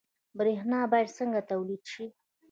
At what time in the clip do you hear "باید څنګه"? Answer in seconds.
0.91-1.41